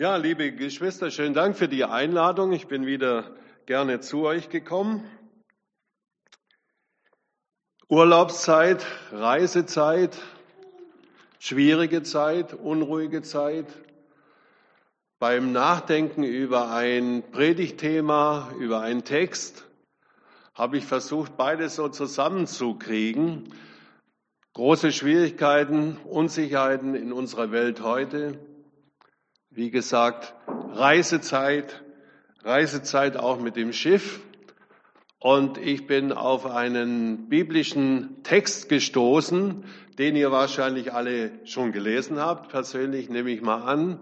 [0.00, 2.52] Ja, liebe Geschwister, schönen Dank für die Einladung.
[2.52, 3.34] Ich bin wieder
[3.66, 5.02] gerne zu euch gekommen.
[7.88, 10.16] Urlaubszeit, Reisezeit,
[11.40, 13.66] schwierige Zeit, unruhige Zeit.
[15.18, 19.66] Beim Nachdenken über ein Predigtthema, über einen Text,
[20.54, 23.52] habe ich versucht, beides so zusammenzukriegen.
[24.52, 28.38] Große Schwierigkeiten, Unsicherheiten in unserer Welt heute
[29.50, 31.82] wie gesagt, Reisezeit,
[32.42, 34.20] Reisezeit auch mit dem Schiff.
[35.20, 39.64] Und ich bin auf einen biblischen Text gestoßen,
[39.98, 43.98] den ihr wahrscheinlich alle schon gelesen habt, persönlich nehme ich mal an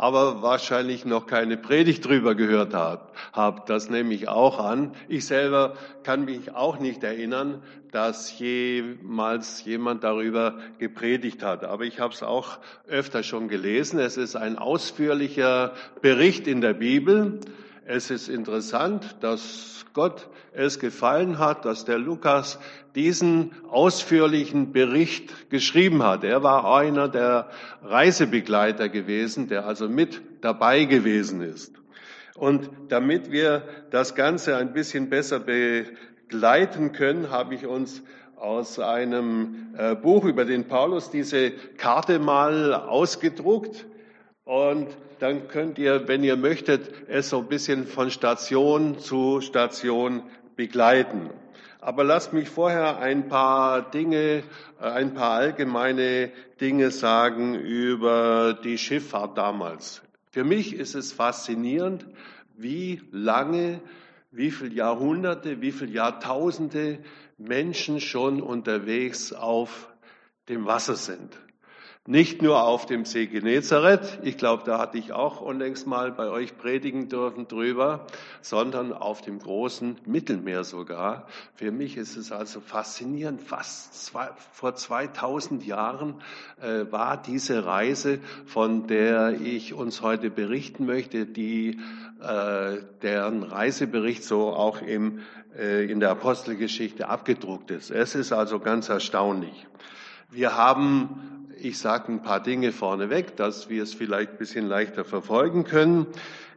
[0.00, 3.14] aber wahrscheinlich noch keine Predigt drüber gehört habt.
[3.34, 3.68] habt.
[3.68, 4.92] Das nehme ich auch an.
[5.08, 11.64] Ich selber kann mich auch nicht erinnern, dass jemals jemand darüber gepredigt hat.
[11.64, 14.00] Aber ich habe es auch öfter schon gelesen.
[14.00, 17.38] Es ist ein ausführlicher Bericht in der Bibel.
[17.86, 22.58] Es ist interessant, dass Gott es gefallen hat, dass der Lukas
[22.94, 26.24] diesen ausführlichen Bericht geschrieben hat.
[26.24, 27.50] Er war einer der
[27.82, 31.74] Reisebegleiter gewesen, der also mit dabei gewesen ist.
[32.34, 38.02] Und damit wir das Ganze ein bisschen besser begleiten können, habe ich uns
[38.36, 43.86] aus einem äh, Buch über den Paulus diese Karte mal ausgedruckt.
[44.50, 44.88] Und
[45.20, 50.24] dann könnt ihr, wenn ihr möchtet, es so ein bisschen von Station zu Station
[50.56, 51.30] begleiten.
[51.80, 54.42] Aber lasst mich vorher ein paar Dinge,
[54.80, 60.02] äh, ein paar allgemeine Dinge sagen über die Schifffahrt damals.
[60.32, 62.04] Für mich ist es faszinierend,
[62.56, 63.80] wie lange,
[64.32, 66.98] wie viele Jahrhunderte, wie viele Jahrtausende
[67.38, 69.94] Menschen schon unterwegs auf
[70.48, 71.38] dem Wasser sind.
[72.06, 76.30] Nicht nur auf dem See Genezareth, ich glaube, da hatte ich auch unlängst mal bei
[76.30, 78.06] euch predigen dürfen drüber,
[78.40, 81.26] sondern auf dem großen Mittelmeer sogar.
[81.54, 83.42] Für mich ist es also faszinierend.
[83.42, 86.22] Fast zwei, vor 2000 Jahren
[86.62, 91.80] äh, war diese Reise, von der ich uns heute berichten möchte, die
[92.22, 95.20] äh, deren Reisebericht so auch im,
[95.54, 97.90] äh, in der Apostelgeschichte abgedruckt ist.
[97.90, 99.66] Es ist also ganz erstaunlich.
[100.30, 105.04] Wir haben ich sage ein paar Dinge vorneweg, dass wir es vielleicht ein bisschen leichter
[105.04, 106.06] verfolgen können.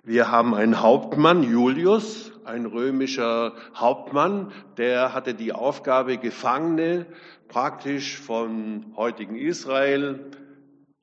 [0.03, 7.05] Wir haben einen Hauptmann, Julius, ein römischer Hauptmann, der hatte die Aufgabe, Gefangene
[7.47, 10.31] praktisch von heutigen Israel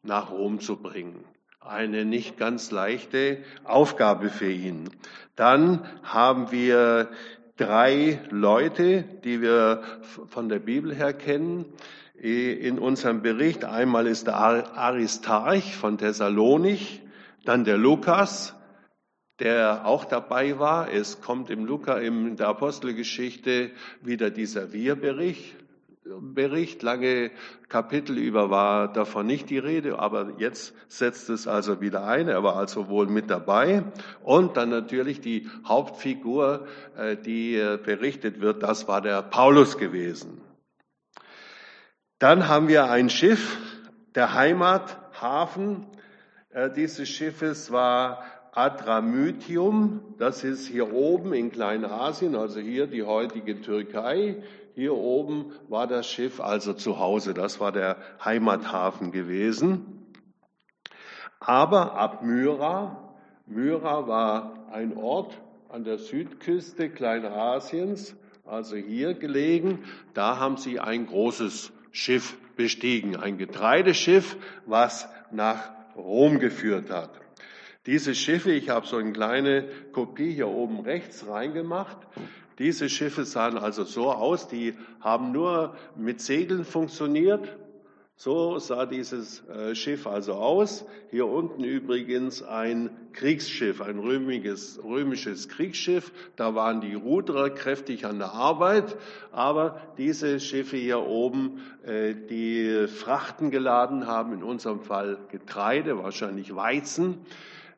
[0.02, 1.24] nach Rom zu bringen.
[1.60, 4.90] Eine nicht ganz leichte Aufgabe für ihn.
[5.36, 7.10] Dann haben wir
[7.56, 9.82] drei Leute, die wir
[10.28, 11.66] von der Bibel her kennen
[12.20, 13.64] in unserem Bericht.
[13.64, 17.00] Einmal ist der Aristarch von Thessalonich,
[17.44, 18.54] dann der Lukas,
[19.38, 20.92] der auch dabei war.
[20.92, 23.70] Es kommt im Luca, in der Apostelgeschichte
[24.02, 25.56] wieder dieser Wir-Bericht.
[26.04, 27.30] Bericht, lange
[27.68, 32.28] Kapitel über war davon nicht die Rede, aber jetzt setzt es also wieder ein.
[32.28, 33.84] Er war also wohl mit dabei.
[34.22, 36.66] Und dann natürlich die Hauptfigur,
[36.96, 40.40] äh, die äh, berichtet wird, das war der Paulus gewesen.
[42.20, 43.56] Dann haben wir ein Schiff,
[44.14, 45.86] der Heimathafen
[46.50, 48.22] äh, dieses Schiffes war
[48.52, 50.02] Adramytium.
[50.18, 54.42] Das ist hier oben in Kleinasien, also hier die heutige Türkei.
[54.74, 57.32] Hier oben war das Schiff also zu Hause.
[57.32, 60.12] Das war der Heimathafen gewesen.
[61.38, 63.14] Aber ab Myra,
[63.46, 68.14] Myra war ein Ort an der Südküste Kleinasiens,
[68.44, 69.84] also hier gelegen.
[70.12, 74.36] Da haben sie ein großes Schiff bestiegen, ein Getreideschiff,
[74.66, 77.10] was nach Rom geführt hat.
[77.86, 81.96] Diese Schiffe, ich habe so eine kleine Kopie hier oben rechts reingemacht.
[82.58, 87.56] Diese Schiffe sahen also so aus, die haben nur mit Segeln funktioniert
[88.22, 90.84] so sah dieses äh, Schiff also aus.
[91.10, 96.12] Hier unten übrigens ein Kriegsschiff, ein römisches, römisches Kriegsschiff.
[96.36, 98.94] Da waren die Ruderer kräftig an der Arbeit.
[99.32, 106.54] Aber diese Schiffe hier oben, äh, die Frachten geladen haben, in unserem Fall Getreide, wahrscheinlich
[106.54, 107.24] Weizen,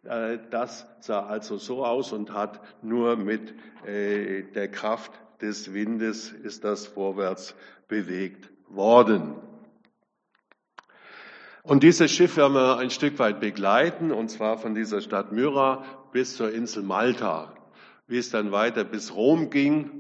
[0.03, 3.55] äh, das sah also so aus und hat nur mit
[3.85, 5.11] der Kraft
[5.41, 7.57] des Windes ist das vorwärts
[7.89, 9.35] bewegt worden.
[11.65, 15.85] Und dieses Schiff werden wir ein Stück weit begleiten, und zwar von dieser Stadt Myra
[16.11, 17.55] bis zur Insel Malta.
[18.09, 19.91] Wie es dann weiter bis Rom ging,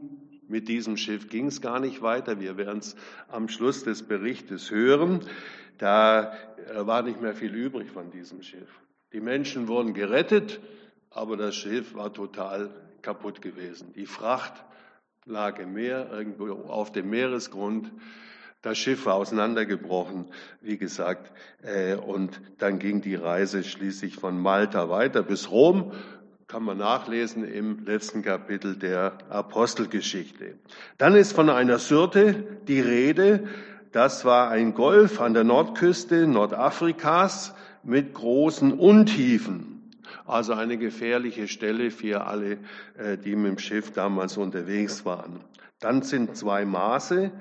[0.49, 2.41] mit diesem Schiff ging es gar nicht weiter.
[2.41, 2.97] Wir werden es
[3.29, 5.20] am Schluss des Berichtes hören.
[5.79, 8.81] Da äh, war nicht mehr viel übrig von diesem Schiff.
[9.12, 10.61] Die Menschen wurden gerettet,
[11.11, 12.70] aber das Schiff war total
[13.03, 13.93] kaputt gewesen.
[13.94, 14.65] Die Fracht
[15.26, 17.93] lag im Meer, irgendwo auf dem Meeresgrund.
[18.62, 20.26] Das Schiff war auseinandergebrochen,
[20.61, 21.32] wie gesagt,
[21.64, 25.93] äh, und dann ging die Reise schließlich von Malta weiter bis Rom.
[26.47, 30.55] Kann man nachlesen im letzten Kapitel der Apostelgeschichte.
[30.97, 32.35] Dann ist von einer Syrte
[32.69, 33.49] die Rede.
[33.91, 39.91] Das war ein Golf an der Nordküste Nordafrikas mit großen Untiefen.
[40.25, 42.58] Also eine gefährliche Stelle für alle,
[42.97, 45.41] äh, die mit dem Schiff damals unterwegs waren.
[45.81, 47.32] Dann sind zwei Maße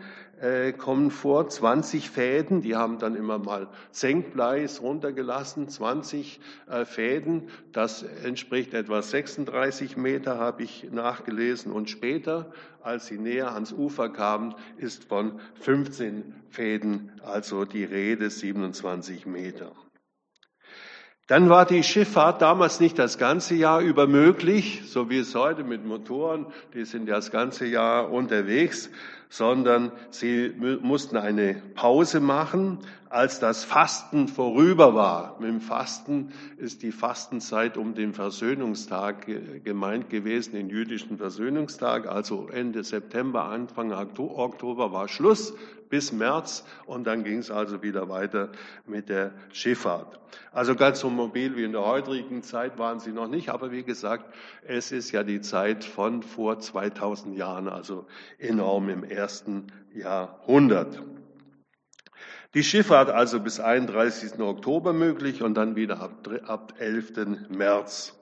[0.42, 7.50] äh, kommen vor, 20 Fäden, die haben dann immer mal Senkbleis runtergelassen, 20 äh, Fäden,
[7.72, 11.72] das entspricht etwa 36 Meter, habe ich nachgelesen.
[11.72, 12.52] Und später,
[12.82, 19.72] als sie näher ans Ufer kamen, ist von 15 Fäden, also die Rede 27 Meter.
[21.28, 25.64] Dann war die Schifffahrt damals nicht das ganze Jahr über möglich, so wie es heute
[25.64, 28.90] mit Motoren, die sind ja das ganze Jahr unterwegs,
[29.32, 32.80] sondern sie mussten eine Pause machen,
[33.12, 35.38] als das Fasten vorüber war.
[35.40, 39.28] Mit dem Fasten ist die Fastenzeit um den Versöhnungstag
[39.64, 45.54] gemeint gewesen, den jüdischen Versöhnungstag, also Ende September, Anfang Oktober war Schluss
[45.90, 48.50] bis März und dann ging es also wieder weiter
[48.88, 50.20] mit der Schifffahrt.
[50.54, 53.84] Also ganz so mobil wie in der heutigen Zeit waren sie noch nicht, aber wie
[53.84, 54.34] gesagt,
[54.66, 58.06] es ist ja die Zeit von vor 2000 Jahren, also
[58.40, 61.04] enorm im ersten Jahrhundert.
[62.54, 64.40] Die Schifffahrt also bis 31.
[64.40, 67.48] Oktober möglich und dann wieder ab, ab 11.
[67.50, 68.20] März.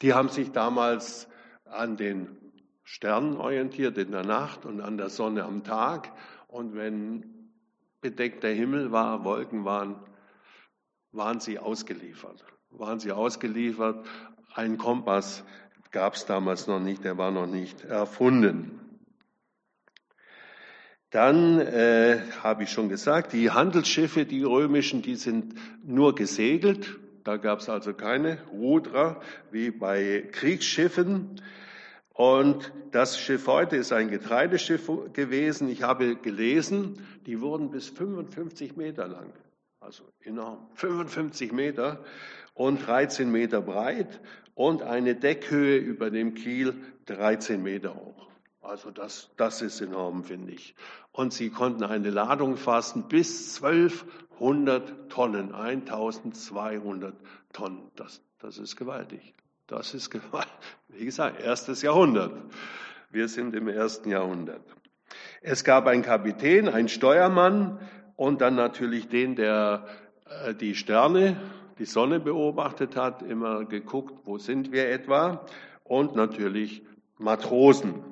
[0.00, 1.28] Die haben sich damals
[1.66, 2.38] an den
[2.82, 6.12] Sternen orientiert in der Nacht und an der Sonne am Tag
[6.48, 7.50] und wenn
[8.00, 9.96] bedeckter Himmel war, Wolken waren,
[11.12, 12.44] waren sie ausgeliefert.
[12.70, 14.06] Waren sie ausgeliefert.
[14.54, 15.44] Ein Kompass
[15.90, 18.81] gab es damals noch nicht, der war noch nicht erfunden.
[21.12, 25.54] Dann äh, habe ich schon gesagt, die Handelsschiffe, die römischen, die sind
[25.84, 26.98] nur gesegelt.
[27.22, 29.20] Da gab es also keine Ruderer
[29.50, 31.42] wie bei Kriegsschiffen.
[32.14, 35.68] Und das Schiff heute ist ein Getreideschiff gewesen.
[35.68, 39.34] Ich habe gelesen, die wurden bis 55 Meter lang.
[39.80, 40.66] Also enorm.
[40.76, 42.02] 55 Meter
[42.54, 44.20] und 13 Meter breit
[44.54, 46.74] und eine Deckhöhe über dem Kiel
[47.04, 48.31] 13 Meter hoch.
[48.62, 50.76] Also das, das ist enorm, finde ich.
[51.10, 57.14] Und sie konnten eine Ladung fassen bis 1200 Tonnen, 1200
[57.52, 57.90] Tonnen.
[57.96, 59.34] Das, das ist gewaltig.
[59.66, 60.10] Das ist,
[60.88, 62.32] wie gesagt, erstes Jahrhundert.
[63.10, 64.62] Wir sind im ersten Jahrhundert.
[65.42, 67.80] Es gab einen Kapitän, einen Steuermann
[68.14, 69.86] und dann natürlich den, der
[70.46, 71.36] äh, die Sterne,
[71.78, 75.44] die Sonne beobachtet hat, immer geguckt, wo sind wir etwa
[75.82, 76.86] und natürlich
[77.18, 78.11] Matrosen.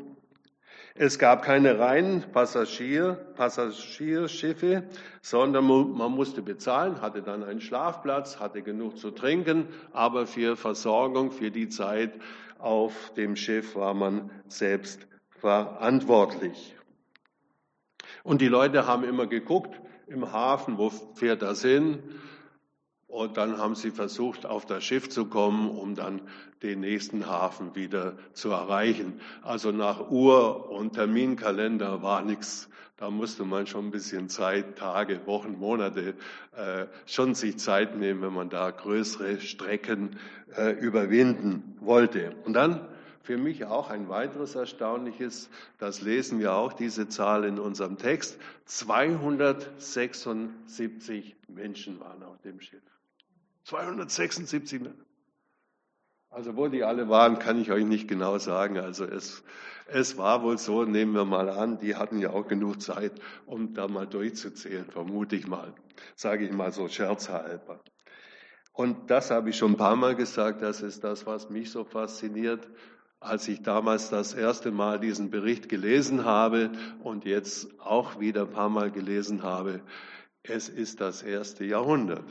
[1.02, 4.82] Es gab keine reinen Passagier, Passagierschiffe,
[5.22, 11.30] sondern man musste bezahlen, hatte dann einen Schlafplatz, hatte genug zu trinken, aber für Versorgung,
[11.30, 12.12] für die Zeit
[12.58, 16.76] auf dem Schiff war man selbst verantwortlich.
[18.22, 22.02] Und die Leute haben immer geguckt im Hafen, wo fährt das hin?
[23.10, 26.20] Und dann haben sie versucht, auf das Schiff zu kommen, um dann
[26.62, 29.20] den nächsten Hafen wieder zu erreichen.
[29.42, 32.68] Also nach Uhr und Terminkalender war nichts.
[32.96, 36.14] Da musste man schon ein bisschen Zeit, Tage, Wochen, Monate,
[36.54, 40.16] äh, schon sich Zeit nehmen, wenn man da größere Strecken
[40.56, 42.36] äh, überwinden wollte.
[42.44, 42.86] Und dann
[43.22, 48.38] für mich auch ein weiteres Erstaunliches, das lesen wir auch, diese Zahl in unserem Text,
[48.66, 52.80] 276 Menschen waren auf dem Schiff.
[53.70, 54.94] 276 Männer.
[56.28, 58.78] Also wo die alle waren, kann ich euch nicht genau sagen.
[58.78, 59.44] Also es,
[59.86, 63.12] es war wohl so, nehmen wir mal an, die hatten ja auch genug Zeit,
[63.46, 65.72] um da mal durchzuzählen, vermute ich mal.
[66.16, 67.80] Sage ich mal so scherzhalber.
[68.72, 71.84] Und das habe ich schon ein paar Mal gesagt, das ist das, was mich so
[71.84, 72.68] fasziniert,
[73.20, 76.72] als ich damals das erste Mal diesen Bericht gelesen habe
[77.04, 79.80] und jetzt auch wieder ein paar Mal gelesen habe.
[80.42, 82.24] Es ist das erste Jahrhundert.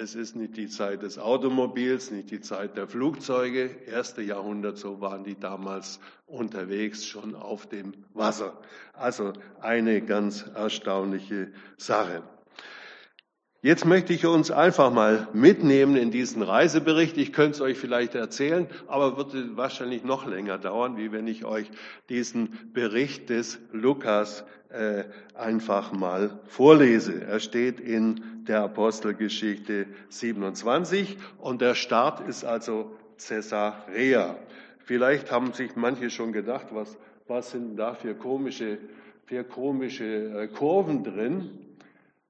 [0.00, 3.70] Es ist nicht die Zeit des Automobils, nicht die Zeit der Flugzeuge.
[3.86, 8.58] Erste Jahrhundert, so waren die damals unterwegs, schon auf dem Wasser.
[8.94, 12.22] Also eine ganz erstaunliche Sache.
[13.60, 17.16] Jetzt möchte ich uns einfach mal mitnehmen in diesen Reisebericht.
[17.16, 21.44] Ich könnte es euch vielleicht erzählen, aber würde wahrscheinlich noch länger dauern, wie wenn ich
[21.44, 21.70] euch
[22.08, 27.22] diesen Bericht des Lukas äh, einfach mal vorlese.
[27.24, 34.36] Er steht in der Apostelgeschichte 27 und der Start ist also Caesarea.
[34.78, 36.96] Vielleicht haben sich manche schon gedacht, was,
[37.28, 38.78] was sind da für komische,
[39.26, 41.50] für komische äh, Kurven drin.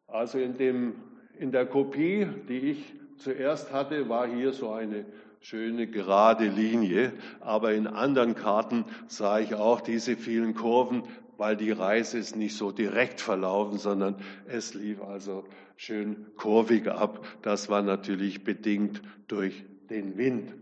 [0.06, 0.94] Also in, dem,
[1.38, 5.06] in der Kopie, die ich zuerst hatte, war hier so eine
[5.40, 11.02] schöne gerade Linie, aber in anderen Karten sah ich auch diese vielen Kurven,
[11.42, 14.14] weil die Reise ist nicht so direkt verlaufen, sondern
[14.46, 15.42] es lief also
[15.76, 17.26] schön kurvig ab.
[17.42, 20.54] Das war natürlich bedingt durch den Wind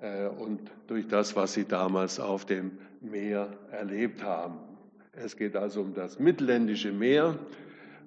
[0.00, 4.60] äh, und durch das, was sie damals auf dem Meer erlebt haben.
[5.14, 7.36] Es geht also um das Mittelländische Meer,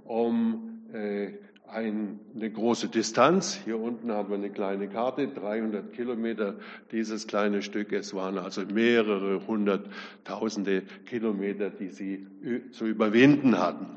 [0.06, 1.34] um äh,
[1.70, 2.18] eine
[2.52, 3.60] große Distanz.
[3.66, 6.56] Hier unten haben wir eine kleine Karte, 300 Kilometer
[6.92, 7.92] dieses kleine Stück.
[7.92, 12.26] Es waren also mehrere hunderttausende Kilometer, die sie
[12.72, 13.88] zu überwinden hatten.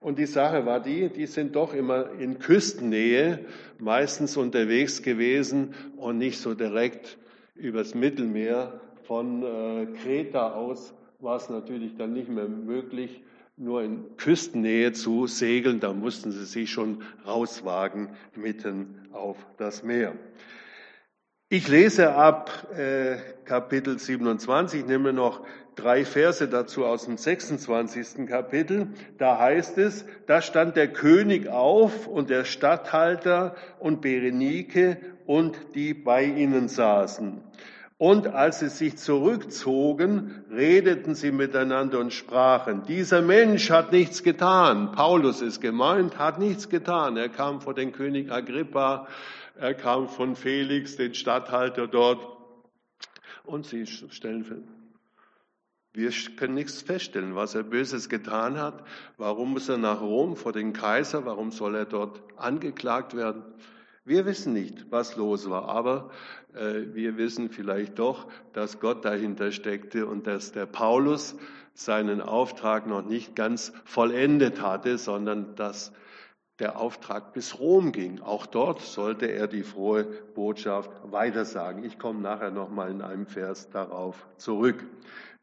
[0.00, 3.44] Und die Sache war die, die sind doch immer in Küstennähe
[3.78, 7.18] meistens unterwegs gewesen und nicht so direkt
[7.54, 8.80] übers Mittelmeer.
[9.04, 13.22] Von äh, Kreta aus war es natürlich dann nicht mehr möglich,
[13.56, 20.14] nur in Küstennähe zu segeln, da mussten sie sich schon rauswagen mitten auf das Meer.
[21.48, 25.44] Ich lese ab äh, Kapitel 27, nehme noch
[25.74, 28.26] drei Verse dazu aus dem 26.
[28.26, 28.88] Kapitel.
[29.18, 35.92] Da heißt es, da stand der König auf und der Statthalter und Berenike und die
[35.92, 37.42] bei ihnen saßen.
[38.02, 44.90] Und als sie sich zurückzogen, redeten sie miteinander und sprachen, dieser Mensch hat nichts getan.
[44.90, 47.16] Paulus ist gemeint, hat nichts getan.
[47.16, 49.06] Er kam vor den König Agrippa,
[49.54, 52.26] er kam von Felix, den Statthalter dort.
[53.44, 54.66] Und sie stellen fest,
[55.92, 58.82] wir können nichts feststellen, was er Böses getan hat.
[59.16, 61.24] Warum muss er nach Rom vor den Kaiser?
[61.24, 63.44] Warum soll er dort angeklagt werden?
[64.04, 66.10] Wir wissen nicht, was los war, aber
[66.54, 71.36] äh, wir wissen vielleicht doch, dass Gott dahinter steckte und dass der Paulus
[71.74, 75.92] seinen Auftrag noch nicht ganz vollendet hatte, sondern dass
[76.58, 78.20] der Auftrag bis Rom ging.
[78.20, 81.84] Auch dort sollte er die frohe Botschaft weitersagen.
[81.84, 84.84] Ich komme nachher noch mal in einem Vers darauf zurück.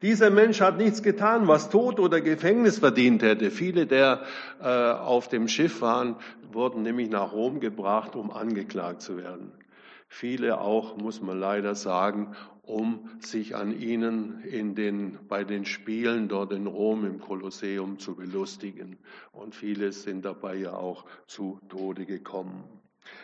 [0.02, 3.50] Dieser Mensch hat nichts getan, was Tod oder Gefängnis verdient hätte.
[3.50, 4.22] Viele der
[4.62, 6.16] äh, auf dem Schiff waren,
[6.52, 9.52] wurden nämlich nach Rom gebracht, um angeklagt zu werden.
[10.08, 16.28] Viele auch, muss man leider sagen, um sich an ihnen in den, bei den Spielen
[16.28, 18.96] dort in Rom im Kolosseum zu belustigen.
[19.32, 22.64] Und viele sind dabei ja auch zu Tode gekommen.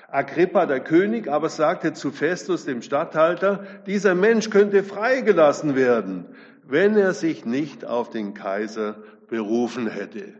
[0.08, 6.26] Agrippa, der König, aber sagte zu Festus, dem Statthalter, dieser Mensch könnte freigelassen werden,
[6.68, 8.96] wenn er sich nicht auf den Kaiser
[9.28, 10.34] berufen hätte.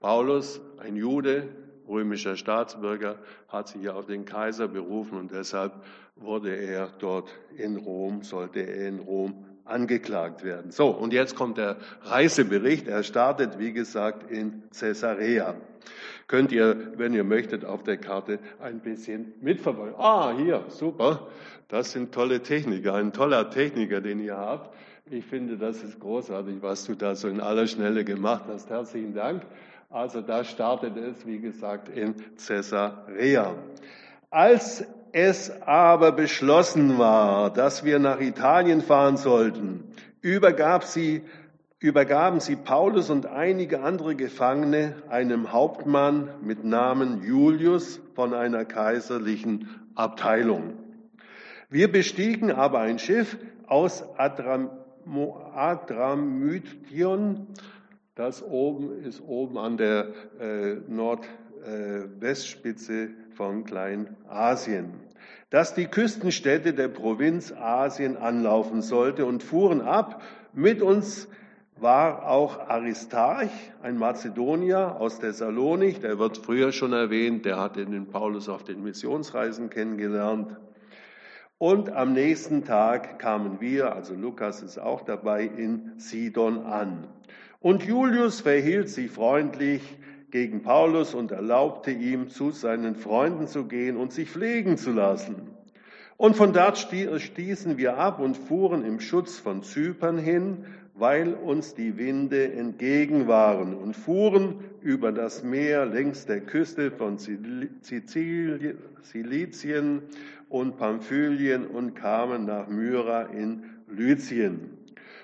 [0.00, 1.48] Paulus, ein Jude,
[1.88, 5.72] römischer Staatsbürger, hat sich auf den Kaiser berufen und deshalb
[6.16, 10.70] wurde er dort in Rom, sollte er in Rom angeklagt werden.
[10.70, 12.88] So, und jetzt kommt der Reisebericht.
[12.88, 15.54] Er startet, wie gesagt, in Caesarea.
[16.26, 19.94] Könnt ihr, wenn ihr möchtet, auf der Karte ein bisschen mitverfolgen.
[19.98, 21.28] Ah, hier, super.
[21.68, 24.74] Das sind tolle Techniker, ein toller Techniker, den ihr habt.
[25.10, 28.70] Ich finde, das ist großartig, was du da so in aller Schnelle gemacht hast.
[28.70, 29.42] Herzlichen Dank.
[29.90, 33.54] Also da startet es, wie gesagt, in Caesarea.
[34.30, 39.84] Als es aber beschlossen war, dass wir nach Italien fahren sollten,
[40.20, 41.22] übergab sie,
[41.80, 49.68] übergaben sie Paulus und einige andere Gefangene einem Hauptmann mit Namen Julius von einer kaiserlichen
[49.96, 50.74] Abteilung.
[51.68, 54.70] Wir bestiegen aber ein Schiff aus Adram
[55.54, 57.46] Adramytion.
[58.14, 64.94] Das oben ist oben an der äh, Nordwestspitze äh, von Kleinasien.
[65.50, 70.22] Das die Küstenstädte der Provinz Asien anlaufen sollte und fuhren ab.
[70.52, 71.28] Mit uns
[71.76, 73.50] war auch Aristarch,
[73.82, 78.82] ein Mazedonier aus Thessalonik, der wird früher schon erwähnt, der hatte den Paulus auf den
[78.82, 80.56] Missionsreisen kennengelernt.
[81.62, 87.06] Und am nächsten Tag kamen wir, also Lukas ist auch dabei, in Sidon an.
[87.60, 89.80] Und Julius verhielt sich freundlich
[90.32, 95.52] gegen Paulus und erlaubte ihm, zu seinen Freunden zu gehen und sich pflegen zu lassen.
[96.16, 100.64] Und von dort stießen wir ab und fuhren im Schutz von Zypern hin,
[100.94, 107.18] weil uns die Winde entgegen waren und fuhren über das Meer längs der Küste von
[107.18, 108.78] Sizilien,
[110.52, 114.76] und Pamphylien und kamen nach Myra in Lycien.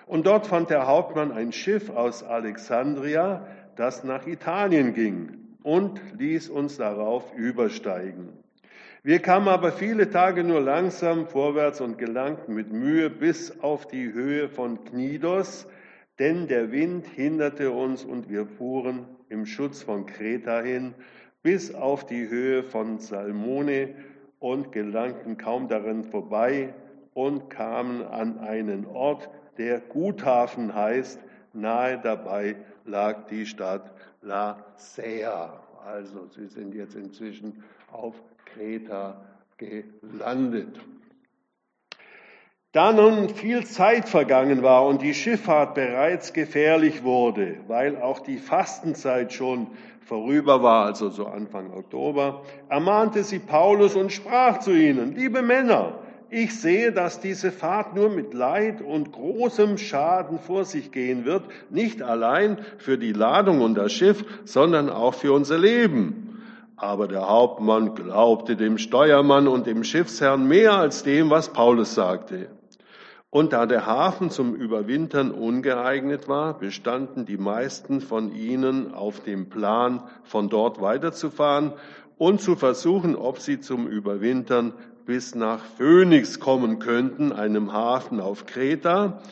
[0.06, 6.48] Und dort fand der Hauptmann ein Schiff aus Alexandria, das nach Italien ging und ließ
[6.48, 8.30] uns darauf übersteigen.
[9.02, 14.10] Wir kamen aber viele Tage nur langsam vorwärts und gelangten mit Mühe bis auf die
[14.12, 15.68] Höhe von Knidos,
[16.18, 20.94] denn der Wind hinderte uns und wir fuhren im Schutz von Kreta hin
[21.42, 23.94] bis auf die Höhe von Salmone
[24.40, 26.74] und gelangten kaum darin vorbei
[27.14, 31.20] und kamen an einen Ort, der Guthafen heißt.
[31.52, 33.92] Nahe dabei lag die Stadt
[34.22, 35.60] Lasea.
[35.84, 38.14] Also sie sind jetzt inzwischen auf
[38.44, 39.20] Kreta
[39.56, 40.78] gelandet.
[42.72, 48.36] Da nun viel Zeit vergangen war und die Schifffahrt bereits gefährlich wurde, weil auch die
[48.36, 49.68] Fastenzeit schon
[50.04, 56.00] vorüber war, also so Anfang Oktober, ermahnte sie Paulus und sprach zu ihnen, liebe Männer,
[56.28, 61.44] ich sehe, dass diese Fahrt nur mit Leid und großem Schaden vor sich gehen wird,
[61.70, 66.42] nicht allein für die Ladung und das Schiff, sondern auch für unser Leben.
[66.76, 72.50] Aber der Hauptmann glaubte dem Steuermann und dem Schiffsherrn mehr als dem, was Paulus sagte.
[73.30, 79.50] Und da der Hafen zum Überwintern ungeeignet war, bestanden die meisten von ihnen auf dem
[79.50, 81.74] Plan, von dort weiterzufahren
[82.16, 84.72] und zu versuchen, ob sie zum Überwintern
[85.04, 89.22] bis nach Phoenix kommen könnten, einem Hafen auf Kreta,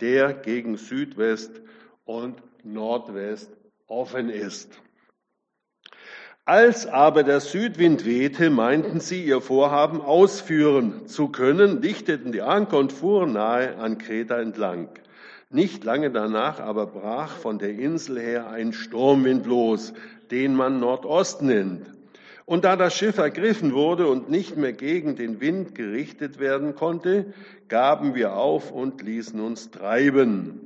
[0.00, 1.62] der gegen Südwest
[2.04, 3.50] und Nordwest
[3.86, 4.80] offen ist.
[6.48, 12.78] Als aber der Südwind wehte, meinten sie, ihr Vorhaben ausführen zu können, lichteten die Anker
[12.78, 14.88] und fuhren nahe an Kreta entlang.
[15.50, 19.92] Nicht lange danach aber brach von der Insel her ein Sturmwind los,
[20.30, 21.90] den man Nordost nennt.
[22.44, 27.34] Und da das Schiff ergriffen wurde und nicht mehr gegen den Wind gerichtet werden konnte,
[27.68, 30.60] gaben wir auf und ließen uns treiben.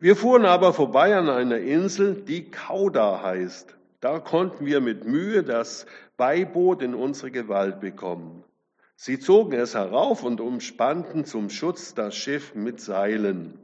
[0.00, 3.76] Wir fuhren aber vorbei an einer Insel, die Kauda heißt.
[4.04, 5.86] Da konnten wir mit Mühe das
[6.18, 8.44] Beiboot in unsere Gewalt bekommen.
[8.96, 13.58] Sie zogen es herauf und umspannten zum Schutz das Schiff mit Seilen.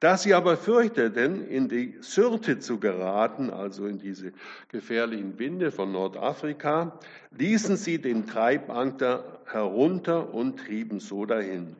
[0.00, 4.32] Da sie aber fürchteten, in die Syrte zu geraten, also in diese
[4.72, 6.98] gefährlichen Winde von Nordafrika,
[7.38, 11.76] ließen sie den Treibanker herunter und trieben so dahin.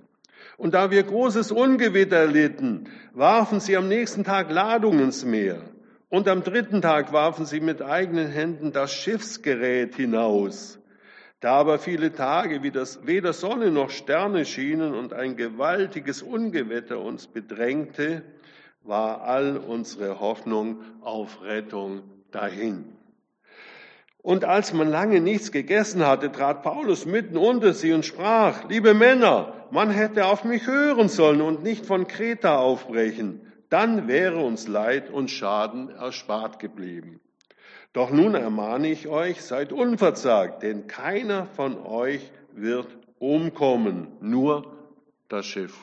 [0.56, 5.60] Und da wir großes Ungewitter erlitten, warfen sie am nächsten Tag Ladung ins Meer.
[6.08, 10.78] Und am dritten Tag warfen sie mit eigenen Händen das Schiffsgerät hinaus.
[11.40, 17.00] Da aber viele Tage wie das, weder Sonne noch Sterne schienen und ein gewaltiges Ungewetter
[17.00, 18.22] uns bedrängte,
[18.82, 22.96] war all unsere Hoffnung auf Rettung dahin.
[24.22, 28.94] Und als man lange nichts gegessen hatte, trat Paulus mitten unter sie und sprach, liebe
[28.94, 33.40] Männer, man hätte auf mich hören sollen und nicht von Kreta aufbrechen.
[33.68, 37.20] Dann wäre uns Leid und Schaden erspart geblieben.
[37.92, 44.76] Doch nun ermahne ich euch, seid unverzagt, denn keiner von euch wird umkommen, nur
[45.28, 45.74] das Schiff.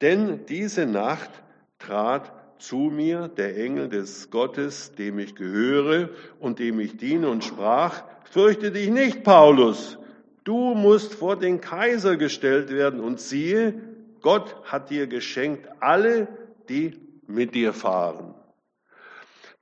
[0.00, 1.30] Denn diese Nacht
[1.78, 7.44] trat zu mir der Engel des Gottes, dem ich gehöre und dem ich diene und
[7.44, 9.98] sprach, fürchte dich nicht, Paulus,
[10.44, 13.87] du musst vor den Kaiser gestellt werden und siehe,
[14.20, 16.28] Gott hat dir geschenkt alle,
[16.68, 18.34] die mit dir fahren.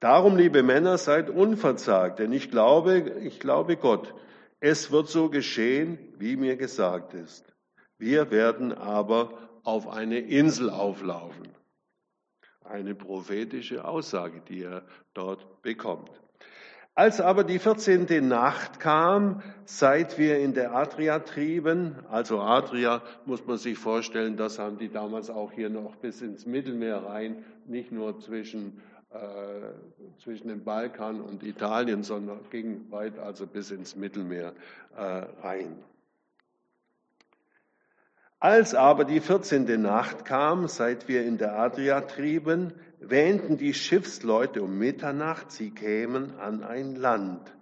[0.00, 4.14] Darum, liebe Männer, seid unverzagt, denn ich glaube, ich glaube Gott,
[4.60, 7.54] es wird so geschehen, wie mir gesagt ist.
[7.98, 11.48] Wir werden aber auf eine Insel auflaufen.
[12.62, 16.10] Eine prophetische Aussage, die er dort bekommt.
[16.96, 18.26] Als aber die 14.
[18.26, 24.58] Nacht kam, seit wir in der Adria trieben, also Adria muss man sich vorstellen, das
[24.58, 28.80] haben die damals auch hier noch bis ins Mittelmeer rein, nicht nur zwischen
[29.10, 34.54] äh, zwischen dem Balkan und Italien, sondern ging weit also bis ins Mittelmeer
[34.96, 35.02] äh,
[35.42, 35.76] rein.
[38.38, 39.80] Als aber die 14.
[39.80, 46.38] Nacht kam, seit wir in der Adria trieben, wähnten die Schiffsleute um Mitternacht, sie kämen
[46.38, 47.52] an ein Land.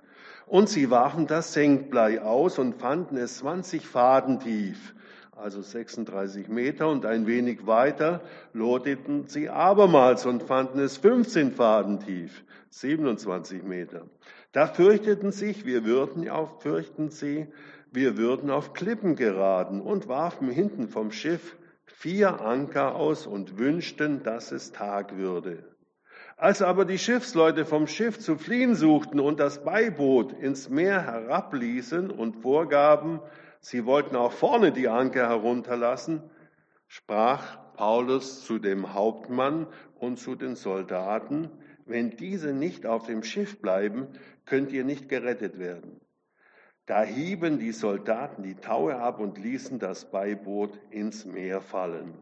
[0.46, 4.94] Und sie warfen das Senkblei aus und fanden es 20 Faden tief
[5.36, 8.20] also 36 Meter, und ein wenig weiter
[8.52, 14.06] loteten sie abermals und fanden es 15 Faden tief, 27 Meter.
[14.52, 17.46] Da fürchteten sich, wir würden auf, fürchten sie,
[17.90, 21.56] wir würden auf Klippen geraten und warfen hinten vom Schiff
[21.96, 25.64] vier Anker aus und wünschten, dass es Tag würde.
[26.36, 32.10] Als aber die Schiffsleute vom Schiff zu fliehen suchten und das Beiboot ins Meer herabließen
[32.10, 33.20] und vorgaben,
[33.60, 36.22] sie wollten auch vorne die Anker herunterlassen,
[36.88, 39.66] sprach Paulus zu dem Hauptmann
[39.98, 41.50] und zu den Soldaten,
[41.86, 44.08] Wenn diese nicht auf dem Schiff bleiben,
[44.46, 46.00] könnt ihr nicht gerettet werden.
[46.86, 52.14] Da hieben die Soldaten die Taue ab und ließen das Beiboot ins Meer fallen.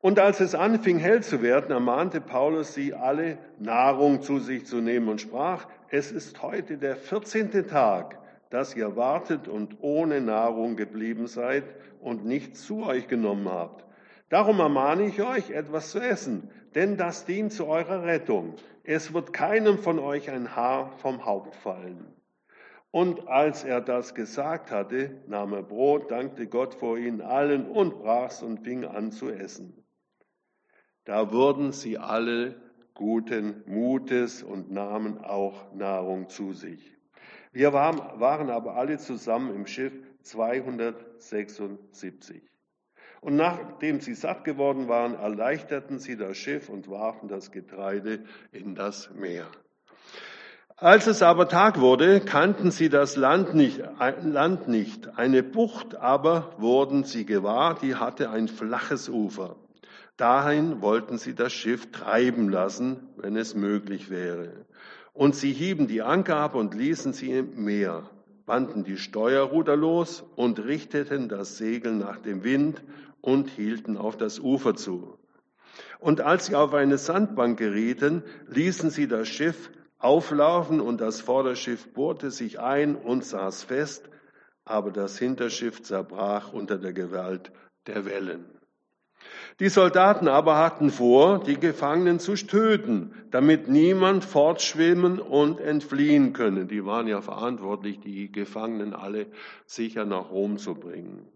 [0.00, 4.80] Und als es anfing hell zu werden, ermahnte Paulus sie alle, Nahrung zu sich zu
[4.80, 7.66] nehmen und sprach, es ist heute der 14.
[7.66, 11.64] Tag, dass ihr wartet und ohne Nahrung geblieben seid
[12.00, 13.84] und nichts zu euch genommen habt.
[14.30, 18.54] Darum ermahne ich euch, etwas zu essen, denn das dient zu eurer Rettung.
[18.84, 22.06] Es wird keinem von euch ein Haar vom Haupt fallen.
[22.92, 28.00] Und als er das gesagt hatte, nahm er Brot, dankte Gott vor ihnen allen und
[28.00, 29.84] brach's und fing an zu essen.
[31.04, 32.60] Da wurden sie alle
[32.94, 36.92] guten Mutes und nahmen auch Nahrung zu sich.
[37.52, 42.42] Wir waren aber alle zusammen im Schiff 276.
[43.20, 48.74] Und nachdem sie satt geworden waren, erleichterten sie das Schiff und warfen das Getreide in
[48.74, 49.50] das Meer.
[50.82, 53.82] Als es aber Tag wurde, kannten sie das Land nicht,
[54.22, 55.18] Land nicht.
[55.18, 59.56] Eine Bucht aber wurden sie gewahr, die hatte ein flaches Ufer.
[60.16, 64.64] Dahin wollten sie das Schiff treiben lassen, wenn es möglich wäre.
[65.12, 68.08] Und sie hieben die Anker ab und ließen sie im Meer,
[68.46, 72.82] banden die Steuerruder los und richteten das Segel nach dem Wind
[73.20, 75.18] und hielten auf das Ufer zu.
[75.98, 81.92] Und als sie auf eine Sandbank gerieten, ließen sie das Schiff auflaufen und das Vorderschiff
[81.92, 84.08] bohrte sich ein und saß fest,
[84.64, 87.52] aber das Hinterschiff zerbrach unter der Gewalt
[87.86, 88.46] der Wellen.
[89.60, 96.64] Die Soldaten aber hatten vor, die Gefangenen zu töten, damit niemand fortschwimmen und entfliehen könne.
[96.64, 99.26] Die waren ja verantwortlich, die Gefangenen alle
[99.66, 101.28] sicher nach Rom zu bringen.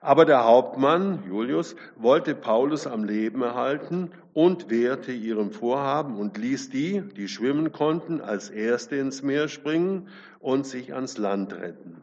[0.00, 6.70] Aber der Hauptmann, Julius, wollte Paulus am Leben erhalten und wehrte ihrem Vorhaben und ließ
[6.70, 10.08] die, die schwimmen konnten, als Erste ins Meer springen
[10.40, 12.02] und sich ans Land retten.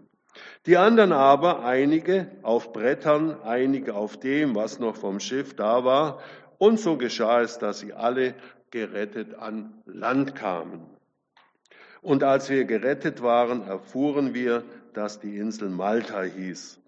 [0.66, 6.20] Die anderen aber, einige auf Brettern, einige auf dem, was noch vom Schiff da war,
[6.58, 8.34] und so geschah es, dass sie alle
[8.72, 10.82] gerettet an Land kamen.
[12.02, 16.80] Und als wir gerettet waren, erfuhren wir, dass die Insel Malta hieß.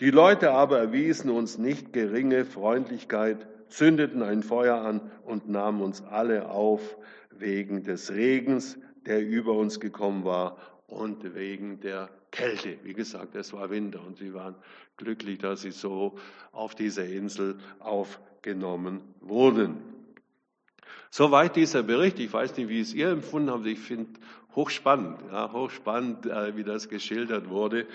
[0.00, 6.02] Die Leute aber erwiesen uns nicht geringe Freundlichkeit, zündeten ein Feuer an und nahmen uns
[6.02, 6.96] alle auf
[7.30, 12.78] wegen des Regens, der über uns gekommen war und wegen der Kälte.
[12.82, 14.54] Wie gesagt, es war Winter und sie waren
[14.96, 16.16] glücklich, dass sie so
[16.52, 19.76] auf dieser Insel aufgenommen wurden.
[21.10, 22.18] Soweit dieser Bericht.
[22.20, 23.66] Ich weiß nicht, wie es ihr empfunden habt.
[23.66, 24.18] Ich finde
[24.54, 27.86] hochspannend, ja, hochspannend, äh, wie das geschildert wurde.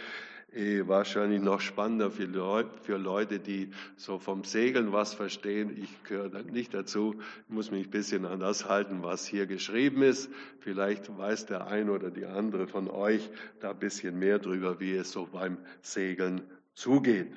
[0.56, 5.76] Eh, wahrscheinlich noch spannender für Leute, die so vom Segeln was verstehen.
[5.76, 7.15] Ich gehöre nicht dazu,
[7.46, 10.30] ich muss mich ein bisschen an das halten, was hier geschrieben ist.
[10.62, 14.96] Vielleicht weiß der eine oder die andere von euch da ein bisschen mehr drüber, wie
[14.96, 16.39] es so beim Segeln
[16.74, 17.34] zugeht.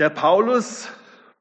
[0.00, 0.88] Der Paulus,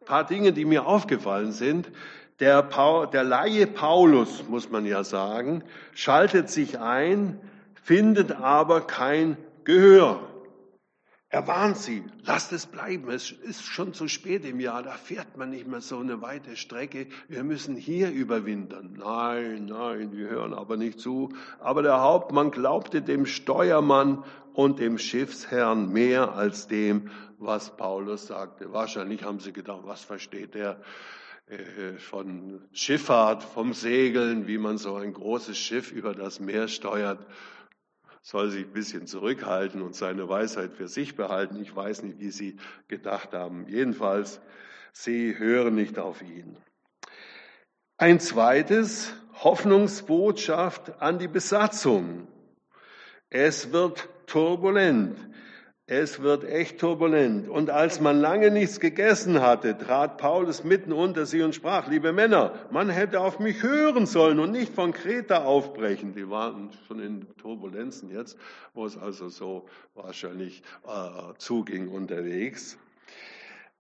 [0.05, 1.91] paar Dinge, die mir aufgefallen sind.
[2.39, 5.63] Der, Paul, der Laie Paulus, muss man ja sagen,
[5.95, 7.39] schaltet sich ein
[7.83, 10.29] findet aber kein Gehör.
[11.29, 15.35] Er warnt sie, lasst es bleiben, es ist schon zu spät im Jahr, da fährt
[15.35, 18.97] man nicht mehr so eine weite Strecke, wir müssen hier überwintern.
[18.99, 21.29] Nein, nein, die hören aber nicht zu.
[21.59, 28.71] Aber der Hauptmann glaubte dem Steuermann und dem Schiffsherrn mehr als dem, was Paulus sagte.
[28.71, 30.79] Wahrscheinlich haben sie gedacht, was versteht der
[31.47, 37.25] äh, von Schifffahrt, vom Segeln, wie man so ein großes Schiff über das Meer steuert
[38.23, 41.61] soll sich ein bisschen zurückhalten und seine Weisheit für sich behalten.
[41.61, 42.57] Ich weiß nicht, wie Sie
[42.87, 43.67] gedacht haben.
[43.67, 44.39] Jedenfalls,
[44.93, 46.57] Sie hören nicht auf ihn.
[47.97, 52.27] Ein zweites, Hoffnungsbotschaft an die Besatzung.
[53.29, 55.17] Es wird turbulent.
[55.85, 57.49] Es wird echt turbulent.
[57.49, 62.13] Und als man lange nichts gegessen hatte, trat Paulus mitten unter sie und sprach, liebe
[62.13, 66.13] Männer, man hätte auf mich hören sollen und nicht von Kreta aufbrechen.
[66.15, 68.37] Die waren schon in Turbulenzen jetzt,
[68.73, 72.77] wo es also so wahrscheinlich äh, zuging unterwegs.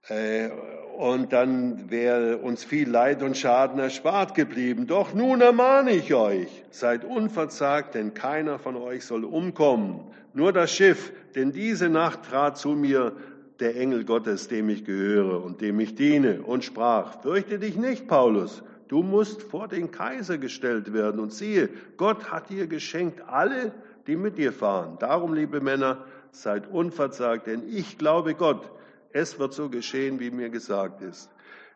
[0.09, 0.49] Äh,
[0.97, 4.85] und dann wäre uns viel Leid und Schaden erspart geblieben.
[4.85, 10.01] Doch nun ermahne ich euch, seid unverzagt, denn keiner von euch soll umkommen.
[10.33, 13.13] Nur das Schiff, denn diese Nacht trat zu mir
[13.59, 18.07] der Engel Gottes, dem ich gehöre und dem ich diene, und sprach, fürchte dich nicht,
[18.07, 21.19] Paulus, du musst vor den Kaiser gestellt werden.
[21.19, 23.71] Und siehe, Gott hat dir geschenkt alle,
[24.05, 24.97] die mit dir fahren.
[24.99, 25.99] Darum, liebe Männer,
[26.31, 28.69] seid unverzagt, denn ich glaube Gott,
[29.13, 31.29] es wird so geschehen, wie mir gesagt ist.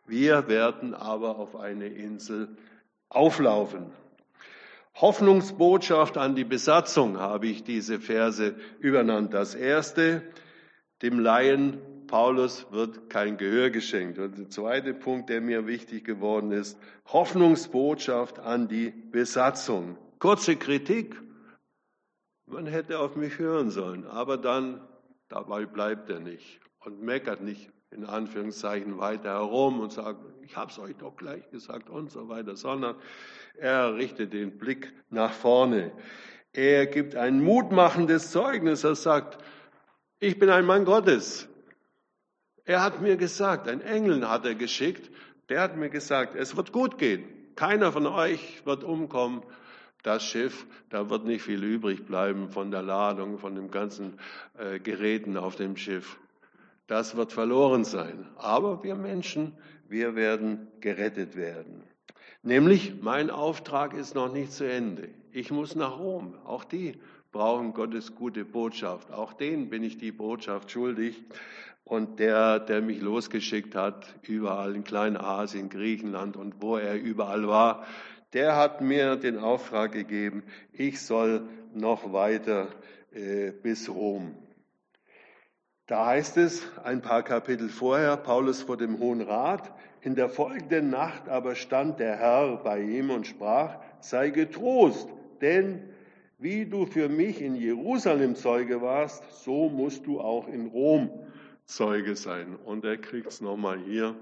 [0.06, 2.56] Wir werden aber auf eine Insel
[3.08, 3.86] auflaufen.
[4.94, 9.32] Hoffnungsbotschaft an die Besatzung habe ich diese Verse übernannt.
[9.32, 10.22] Das erste,
[11.02, 14.18] dem Laien Paulus wird kein Gehör geschenkt.
[14.18, 19.96] Und der zweite Punkt, der mir wichtig geworden ist, Hoffnungsbotschaft an die Besatzung.
[20.18, 21.14] Kurze Kritik.
[22.46, 24.80] Man hätte auf mich hören sollen, aber dann,
[25.28, 30.70] dabei bleibt er nicht und meckert nicht in Anführungszeichen weiter herum und sagt, ich habe
[30.70, 32.96] es euch doch gleich gesagt und so weiter, sondern
[33.56, 35.92] er richtet den Blick nach vorne.
[36.52, 38.84] Er gibt ein mutmachendes Zeugnis.
[38.84, 39.38] Er sagt,
[40.18, 41.48] ich bin ein Mann Gottes.
[42.64, 45.10] Er hat mir gesagt, ein Engel hat er geschickt,
[45.48, 47.24] der hat mir gesagt, es wird gut gehen.
[47.54, 49.42] Keiner von euch wird umkommen.
[50.02, 54.18] Das Schiff, da wird nicht viel übrig bleiben von der Ladung, von den ganzen
[54.56, 56.18] äh, Geräten auf dem Schiff.
[56.88, 58.26] Das wird verloren sein.
[58.36, 59.52] Aber wir Menschen,
[59.88, 61.84] wir werden gerettet werden.
[62.42, 65.10] Nämlich, mein Auftrag ist noch nicht zu Ende.
[65.30, 66.34] Ich muss nach Rom.
[66.44, 66.98] Auch die
[67.30, 69.12] brauchen Gottes gute Botschaft.
[69.12, 71.22] Auch denen bin ich die Botschaft schuldig.
[71.84, 77.86] Und der, der mich losgeschickt hat, überall in Kleinasien, Griechenland und wo er überall war,
[78.32, 82.68] der hat mir den Auftrag gegeben, ich soll noch weiter
[83.12, 84.34] äh, bis Rom.
[85.88, 89.72] Da heißt es ein paar Kapitel vorher, Paulus vor dem Hohen Rat,
[90.02, 95.08] in der folgenden Nacht aber stand der Herr bei ihm und sprach, sei getrost,
[95.40, 95.82] denn
[96.36, 101.08] wie du für mich in Jerusalem Zeuge warst, so musst du auch in Rom
[101.64, 102.56] Zeuge sein.
[102.56, 104.14] Und er kriegt es nochmal hier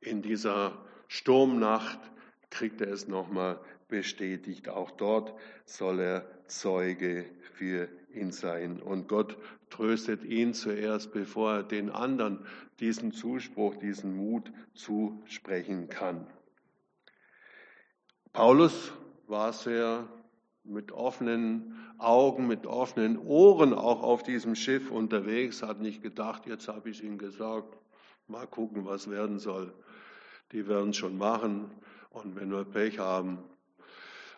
[0.00, 2.00] in dieser Sturmnacht,
[2.48, 4.70] kriegt er es nochmal bestätigt.
[4.70, 5.34] Auch dort
[5.66, 8.80] soll er Zeuge für ihn sein.
[8.80, 9.36] Und Gott
[9.70, 12.44] tröstet ihn zuerst, bevor er den anderen
[12.80, 16.26] diesen Zuspruch, diesen Mut zusprechen kann.
[18.32, 18.92] Paulus
[19.26, 20.08] war sehr
[20.64, 26.68] mit offenen Augen, mit offenen Ohren auch auf diesem Schiff unterwegs, hat nicht gedacht, jetzt
[26.68, 27.76] habe ich ihm gesagt,
[28.28, 29.72] mal gucken, was werden soll.
[30.52, 31.70] Die werden schon machen
[32.10, 33.38] und wenn wir Pech haben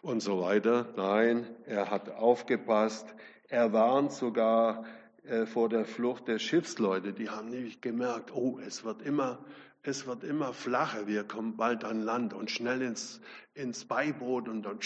[0.02, 0.86] und so weiter.
[0.96, 3.14] Nein, er hat aufgepasst,
[3.48, 4.84] er warnt sogar
[5.30, 7.12] äh, vor der Flucht der Schiffsleute.
[7.12, 9.38] Die haben nämlich gemerkt, oh, es wird immer,
[9.84, 11.06] es wird immer flacher.
[11.06, 13.20] Wir kommen bald an Land und schnell ins,
[13.54, 14.80] ins Beiboot und dann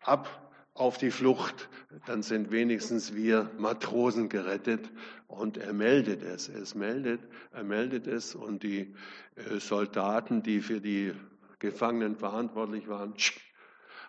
[0.00, 1.68] ab auf die Flucht.
[2.06, 4.90] Dann sind wenigstens wir Matrosen gerettet.
[5.28, 6.48] Und er meldet es.
[6.48, 7.20] Es meldet,
[7.52, 8.94] er meldet es und die
[9.36, 11.12] äh, Soldaten, die für die
[11.58, 13.14] Gefangenen verantwortlich waren,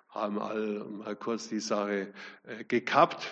[0.10, 3.28] haben all, mal kurz die Sache äh, gekappt,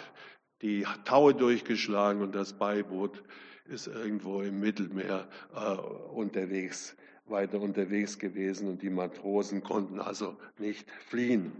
[0.64, 3.22] die Taue durchgeschlagen und das Beiboot
[3.68, 5.76] ist irgendwo im Mittelmeer äh,
[6.14, 6.96] unterwegs,
[7.26, 11.52] weiter unterwegs gewesen und die Matrosen konnten also nicht fliehen.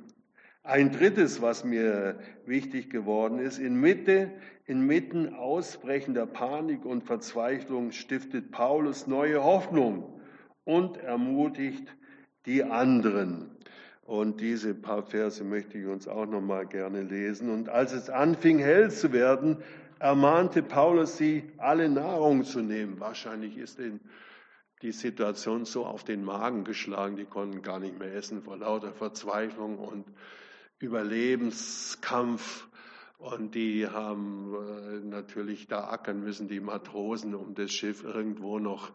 [0.64, 4.32] Ein drittes, was mir wichtig geworden ist, inmitten,
[4.66, 10.22] inmitten ausbrechender Panik und Verzweiflung stiftet Paulus neue Hoffnung
[10.64, 11.94] und ermutigt
[12.46, 13.53] die anderen.
[14.06, 17.50] Und diese paar Verse möchte ich uns auch noch mal gerne lesen.
[17.50, 19.58] Und als es anfing hell zu werden,
[20.00, 23.00] ermahnte Paulus sie, alle Nahrung zu nehmen.
[23.00, 24.02] Wahrscheinlich ist ihnen
[24.82, 28.92] die Situation so auf den Magen geschlagen, die konnten gar nicht mehr essen vor lauter
[28.92, 30.06] Verzweiflung und
[30.80, 32.68] Überlebenskampf.
[33.24, 38.92] Und die haben äh, natürlich da ackern müssen, die Matrosen, um das Schiff irgendwo noch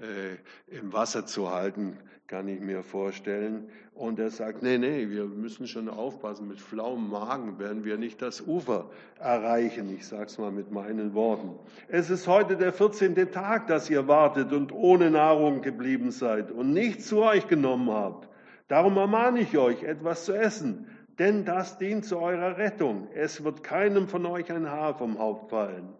[0.00, 3.68] äh, im Wasser zu halten, kann ich mir vorstellen.
[3.92, 8.22] Und er sagt, nee, nee, wir müssen schon aufpassen, mit flauem Magen werden wir nicht
[8.22, 8.88] das Ufer
[9.20, 9.94] erreichen.
[9.94, 11.58] Ich sage es mal mit meinen Worten.
[11.88, 13.30] Es ist heute der 14.
[13.30, 18.26] Tag, dass ihr wartet und ohne Nahrung geblieben seid und nichts zu euch genommen habt.
[18.68, 20.86] Darum ermahne ich euch, etwas zu essen
[21.18, 23.08] denn das dient zu eurer Rettung.
[23.14, 25.94] Es wird keinem von euch ein Haar vom Haupt fallen.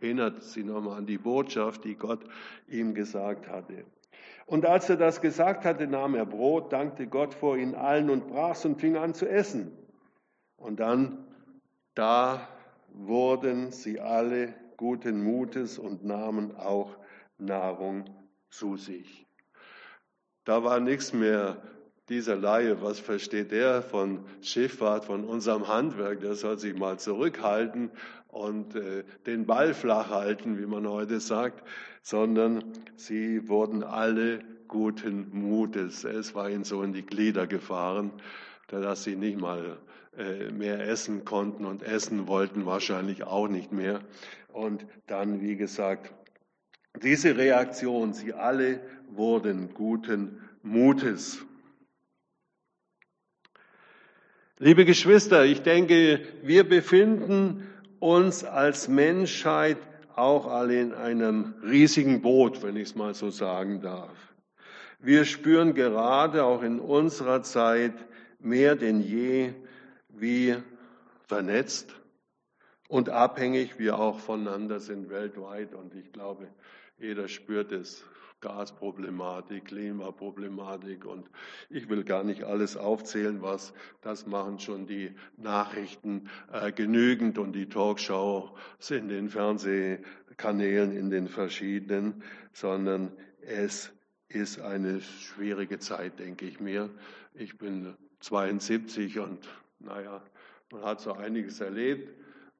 [0.00, 2.20] Erinnert sie nochmal an die Botschaft, die Gott
[2.68, 3.84] ihm gesagt hatte.
[4.46, 8.28] Und als er das gesagt hatte, nahm er Brot, dankte Gott vor ihnen allen und
[8.28, 9.76] brach's und fing an zu essen.
[10.56, 11.26] Und dann,
[11.94, 12.48] da
[12.92, 16.96] wurden sie alle guten Mutes und nahmen auch
[17.38, 18.04] Nahrung
[18.50, 19.26] zu sich.
[20.44, 21.60] Da war nichts mehr
[22.08, 26.20] dieser Laie, was versteht der von Schifffahrt, von unserem Handwerk?
[26.20, 27.90] Der soll sich mal zurückhalten
[28.28, 31.62] und äh, den Ball flach halten, wie man heute sagt,
[32.02, 32.64] sondern
[32.96, 36.04] sie wurden alle guten Mutes.
[36.04, 38.12] Es war ihnen so in die Glieder gefahren,
[38.68, 39.78] dass sie nicht mal
[40.16, 44.00] äh, mehr essen konnten und essen wollten wahrscheinlich auch nicht mehr.
[44.52, 46.12] Und dann, wie gesagt,
[47.02, 51.44] Diese Reaktion, sie alle wurden guten Mutes.
[54.60, 57.68] Liebe Geschwister, ich denke, wir befinden
[58.00, 59.76] uns als Menschheit
[60.16, 64.34] auch alle in einem riesigen Boot, wenn ich es mal so sagen darf.
[64.98, 67.92] Wir spüren gerade auch in unserer Zeit
[68.40, 69.52] mehr denn je,
[70.08, 70.56] wie
[71.28, 71.94] vernetzt
[72.88, 75.72] und abhängig wir auch voneinander sind weltweit.
[75.72, 76.48] Und ich glaube,
[76.98, 78.04] jeder spürt es.
[78.40, 81.28] Gasproblematik, Klimaproblematik und
[81.70, 87.52] ich will gar nicht alles aufzählen, was das machen schon die Nachrichten äh, genügend und
[87.52, 88.50] die Talkshows
[88.90, 92.22] in den Fernsehkanälen, in den verschiedenen,
[92.52, 93.92] sondern es
[94.28, 96.90] ist eine schwierige Zeit, denke ich mir.
[97.34, 99.48] Ich bin 72 und
[99.80, 100.22] naja,
[100.70, 102.14] man hat so einiges erlebt.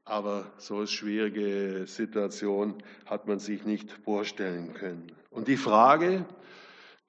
[0.09, 5.13] Aber so schwierige Situation hat man sich nicht vorstellen können.
[5.39, 6.25] Und die Frage,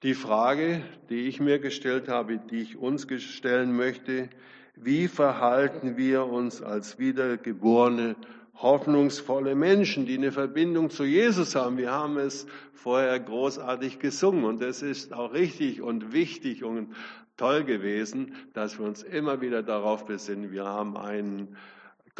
[0.04, 4.28] die Frage, die ich mir gestellt habe, die ich uns stellen möchte,
[4.76, 8.14] wie verhalten wir uns als wiedergeborene,
[8.54, 11.76] hoffnungsvolle Menschen, die eine Verbindung zu Jesus haben?
[11.76, 16.94] Wir haben es vorher großartig gesungen und es ist auch richtig und wichtig und
[17.36, 21.56] toll gewesen, dass wir uns immer wieder darauf besinnen, wir haben einen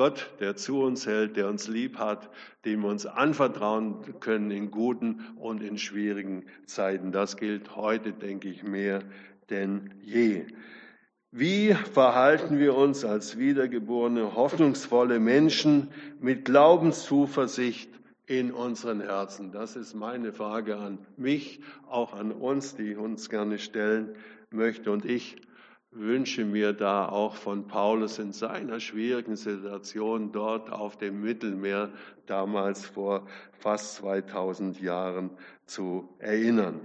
[0.01, 2.31] Gott, der zu uns hält, der uns lieb hat,
[2.65, 7.13] dem wir uns anvertrauen können in guten und in schwierigen Zeiten.
[7.13, 9.03] Das gilt heute, denke ich, mehr
[9.51, 10.47] denn je.
[11.33, 17.91] Wie verhalten wir uns als wiedergeborene, hoffnungsvolle Menschen mit Glaubenszuversicht
[18.25, 19.53] in unseren Herzen?
[19.53, 21.61] Das ist meine Frage an mich,
[21.91, 24.15] auch an uns, die ich uns gerne stellen
[24.51, 24.93] möchte.
[24.93, 25.37] Und ich
[25.93, 31.91] wünsche mir da auch von Paulus in seiner schwierigen Situation dort auf dem Mittelmeer
[32.27, 33.27] damals vor
[33.59, 35.31] fast 2000 Jahren
[35.67, 36.81] zu erinnern.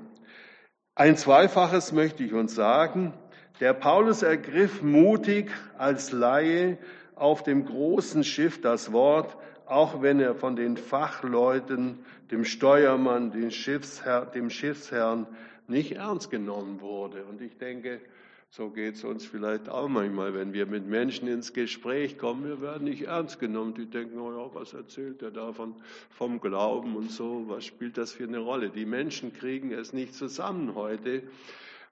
[0.95, 3.13] Ein Zweifaches möchte ich uns sagen.
[3.59, 6.77] Der Paulus ergriff mutig als Laie
[7.15, 9.37] auf dem großen Schiff das Wort,
[9.67, 11.99] auch wenn er von den Fachleuten,
[12.31, 15.27] dem Steuermann, dem Schiffsherr, dem Schiffsherrn
[15.67, 17.25] nicht ernst genommen wurde.
[17.25, 18.01] Und ich denke,
[18.49, 22.45] so geht es uns vielleicht auch manchmal, wenn wir mit Menschen ins Gespräch kommen.
[22.45, 23.73] Wir werden nicht ernst genommen.
[23.73, 25.75] Die denken, oh ja, was erzählt er da von,
[26.09, 27.43] vom Glauben und so?
[27.47, 28.69] Was spielt das für eine Rolle?
[28.69, 31.23] Die Menschen kriegen es nicht zusammen heute,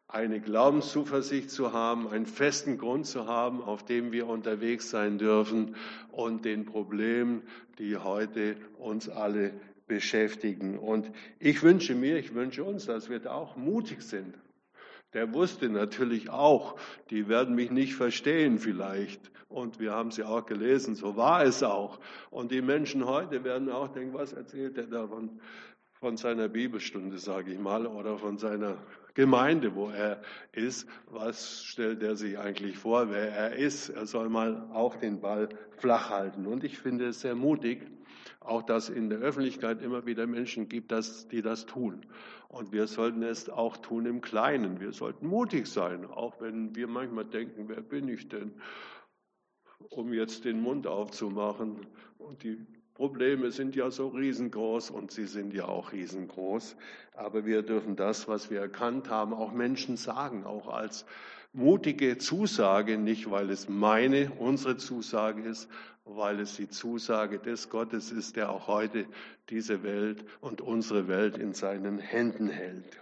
[0.08, 5.76] eine Glaubenszuversicht zu haben, einen festen Grund zu haben, auf dem wir unterwegs sein dürfen
[6.12, 7.42] und den Problemen,
[7.80, 9.52] die heute uns alle
[9.88, 10.78] beschäftigen.
[10.78, 14.36] Und ich wünsche mir, ich wünsche uns, dass wir da auch mutig sind
[15.14, 16.76] der wusste natürlich auch,
[17.10, 19.32] die werden mich nicht verstehen vielleicht.
[19.48, 22.00] Und wir haben sie auch gelesen, so war es auch.
[22.32, 25.40] Und die Menschen heute werden auch denken, was erzählt er da von,
[26.00, 28.78] von seiner Bibelstunde, sage ich mal, oder von seiner
[29.14, 30.22] Gemeinde, wo er
[30.54, 30.88] ist.
[31.12, 33.90] Was stellt er sich eigentlich vor, wer er ist?
[33.90, 36.48] Er soll mal auch den Ball flach halten.
[36.48, 37.84] Und ich finde es sehr mutig,
[38.46, 42.06] auch dass in der Öffentlichkeit immer wieder Menschen gibt, dass, die das tun.
[42.50, 44.80] Und wir sollten es auch tun im Kleinen.
[44.80, 48.54] Wir sollten mutig sein, auch wenn wir manchmal denken, wer bin ich denn,
[49.90, 51.88] um jetzt den Mund aufzumachen.
[52.18, 56.76] Und die Probleme sind ja so riesengroß und sie sind ja auch riesengroß.
[57.16, 61.06] Aber wir dürfen das, was wir erkannt haben, auch Menschen sagen, auch als
[61.54, 65.70] mutige Zusage, nicht weil es meine, unsere Zusage ist,
[66.04, 69.06] weil es die Zusage des Gottes ist, der auch heute
[69.50, 73.00] diese Welt und unsere Welt in seinen Händen hält.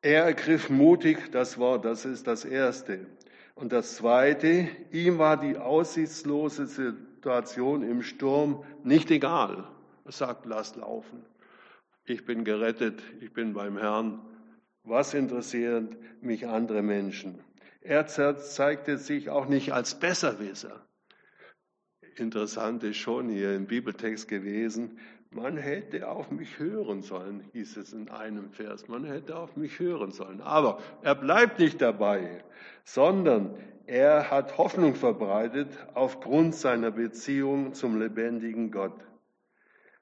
[0.00, 3.06] Er ergriff mutig das Wort, das ist das Erste.
[3.54, 9.66] Und das Zweite, ihm war die aussichtslose Situation im Sturm nicht egal.
[10.04, 11.24] Er sagt, lass laufen.
[12.04, 14.20] Ich bin gerettet, ich bin beim Herrn.
[14.84, 17.42] Was interessieren mich andere Menschen?
[17.80, 20.84] Er zeigte sich auch nicht als Besserwisser
[22.20, 24.98] interessant ist schon hier im Bibeltext gewesen,
[25.30, 28.86] man hätte auf mich hören sollen, hieß es in einem Vers.
[28.86, 30.40] Man hätte auf mich hören sollen.
[30.40, 32.44] Aber er bleibt nicht dabei,
[32.84, 38.94] sondern er hat Hoffnung verbreitet aufgrund seiner Beziehung zum lebendigen Gott.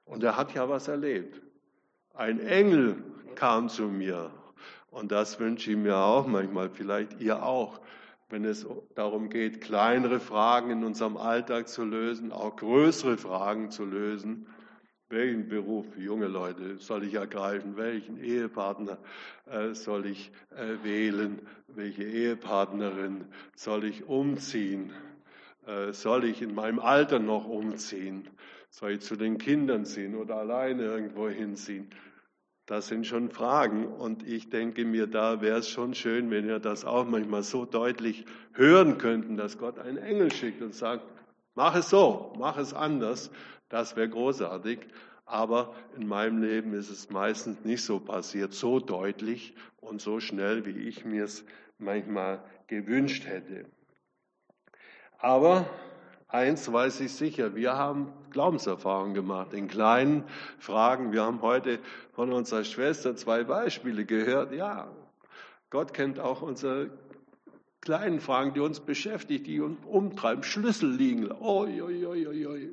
[0.05, 1.41] Und er hat ja was erlebt.
[2.13, 3.03] Ein Engel
[3.33, 4.29] kam zu mir.
[4.93, 7.79] Und das wünsche ich mir auch manchmal, vielleicht ihr auch
[8.33, 8.65] wenn es
[8.95, 14.47] darum geht, kleinere Fragen in unserem Alltag zu lösen, auch größere Fragen zu lösen.
[15.07, 17.77] Welchen Beruf, junge Leute, soll ich ergreifen?
[17.77, 18.97] Welchen Ehepartner
[19.45, 21.47] äh, soll ich äh, wählen?
[21.67, 23.25] Welche Ehepartnerin
[23.55, 24.91] soll ich umziehen?
[25.67, 28.27] Äh, soll ich in meinem Alter noch umziehen?
[28.71, 31.87] Soll ich zu den Kindern ziehen oder alleine irgendwo hinziehen?
[32.65, 36.59] Das sind schon Fragen und ich denke mir, da wäre es schon schön, wenn wir
[36.59, 41.03] das auch manchmal so deutlich hören könnten, dass Gott einen Engel schickt und sagt,
[41.55, 43.31] mach es so, mach es anders.
[43.67, 44.79] Das wäre großartig.
[45.25, 50.65] Aber in meinem Leben ist es meistens nicht so passiert, so deutlich und so schnell,
[50.65, 51.45] wie ich mir es
[51.77, 53.65] manchmal gewünscht hätte.
[55.17, 55.69] Aber
[56.33, 60.23] eins weiß ich sicher, wir haben Glaubenserfahrungen gemacht in kleinen
[60.57, 61.13] Fragen.
[61.13, 61.79] Wir haben heute
[62.13, 64.51] von unserer Schwester zwei Beispiele gehört.
[64.51, 64.91] Ja,
[65.69, 66.89] Gott kennt auch unsere
[67.81, 70.43] kleinen Fragen, die uns beschäftigen, die uns umtreiben.
[70.43, 71.31] Schlüssel liegen.
[71.31, 72.69] Oi, oi, oi, oi.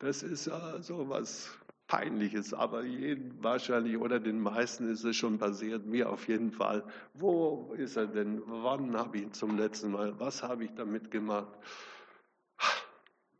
[0.00, 5.38] Das ist ja so was Peinliches, aber jedem wahrscheinlich oder den meisten ist es schon
[5.38, 6.84] passiert, mir auf jeden Fall.
[7.14, 8.42] Wo ist er denn?
[8.46, 10.18] Wann habe ich ihn zum letzten Mal?
[10.18, 11.48] Was habe ich damit gemacht?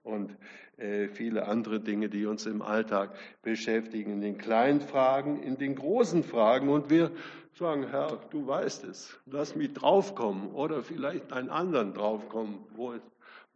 [0.09, 0.37] Und
[0.79, 5.75] äh, viele andere Dinge, die uns im Alltag beschäftigen, in den kleinen Fragen, in den
[5.75, 6.71] großen Fragen.
[6.71, 7.11] Und wir
[7.53, 12.95] sagen, Herr, du weißt es, lass mich draufkommen oder vielleicht einen anderen draufkommen, wo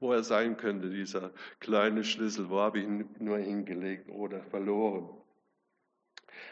[0.03, 1.31] wo er sein könnte, dieser
[1.61, 2.51] kleine Schlüssel.
[2.51, 5.09] Wo habe ich ihn nur hingelegt oder verloren?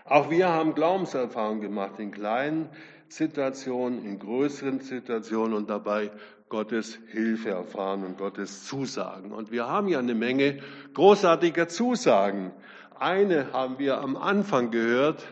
[0.05, 2.71] Auch wir haben Glaubenserfahrungen gemacht in kleinen
[3.09, 6.13] Situationen, in größeren Situationen und dabei
[6.51, 9.33] Gottes Hilfe erfahren und Gottes Zusagen.
[9.33, 10.59] Und wir haben ja eine Menge
[10.93, 12.53] großartiger Zusagen.
[12.99, 15.27] Eine haben wir am Anfang gehört,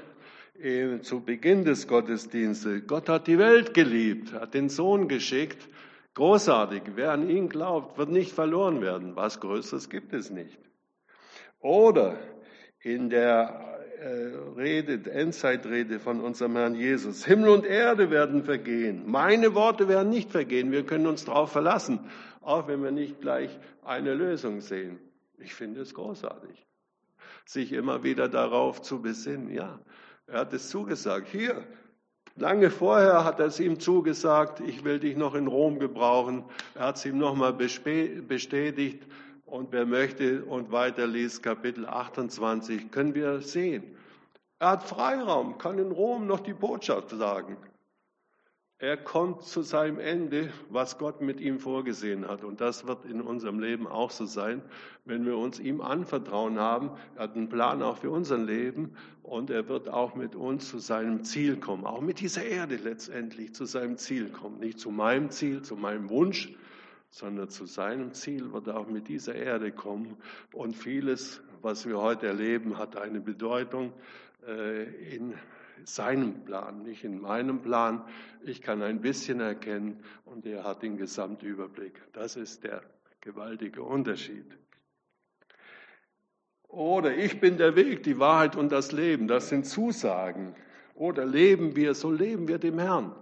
[1.02, 2.86] zu Beginn des Gottesdienstes.
[2.86, 5.68] Gott hat die Welt geliebt, hat den Sohn geschickt,
[6.18, 6.82] Großartig.
[6.96, 9.14] Wer an ihn glaubt, wird nicht verloren werden.
[9.14, 10.58] Was Größeres gibt es nicht.
[11.60, 12.18] Oder
[12.80, 13.77] in der
[14.56, 17.24] Rede, Endzeitrede von unserem Herrn Jesus.
[17.24, 19.04] Himmel und Erde werden vergehen.
[19.06, 20.70] Meine Worte werden nicht vergehen.
[20.70, 22.00] Wir können uns darauf verlassen,
[22.40, 23.50] auch wenn wir nicht gleich
[23.84, 24.98] eine Lösung sehen.
[25.38, 26.66] Ich finde es großartig,
[27.44, 29.50] sich immer wieder darauf zu besinnen.
[29.50, 29.80] Ja,
[30.26, 31.28] er hat es zugesagt.
[31.28, 31.64] Hier,
[32.38, 36.44] Lange vorher hat er es ihm zugesagt, ich will dich noch in Rom gebrauchen.
[36.76, 39.04] Er hat es ihm nochmal bestätigt.
[39.50, 43.96] Und wer möchte und weiter liest Kapitel 28, können wir sehen.
[44.58, 47.56] Er hat Freiraum, kann in Rom noch die Botschaft sagen.
[48.80, 52.44] Er kommt zu seinem Ende, was Gott mit ihm vorgesehen hat.
[52.44, 54.60] Und das wird in unserem Leben auch so sein,
[55.06, 56.90] wenn wir uns ihm anvertrauen haben.
[57.16, 58.92] Er hat einen Plan auch für unser Leben
[59.22, 61.86] und er wird auch mit uns zu seinem Ziel kommen.
[61.86, 64.60] Auch mit dieser Erde letztendlich zu seinem Ziel kommen.
[64.60, 66.54] Nicht zu meinem Ziel, zu meinem Wunsch,
[67.10, 70.16] sondern zu seinem Ziel wird er auch mit dieser Erde kommen.
[70.52, 73.92] Und vieles, was wir heute erleben, hat eine Bedeutung
[74.46, 75.34] äh, in
[75.84, 78.02] seinem Plan, nicht in meinem Plan.
[78.42, 82.00] Ich kann ein bisschen erkennen und er hat den Gesamtüberblick.
[82.12, 82.82] Das ist der
[83.20, 84.46] gewaltige Unterschied.
[86.68, 89.26] Oder ich bin der Weg, die Wahrheit und das Leben.
[89.26, 90.54] Das sind Zusagen.
[90.94, 93.14] Oder leben wir, so leben wir dem Herrn.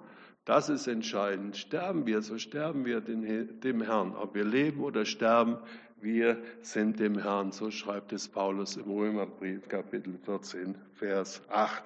[0.47, 1.57] Das ist entscheidend.
[1.57, 4.15] Sterben wir, so sterben wir dem Herrn.
[4.15, 5.59] Ob wir leben oder sterben,
[6.01, 7.51] wir sind dem Herrn.
[7.51, 11.83] So schreibt es Paulus im Römerbrief, Kapitel 14, Vers 8.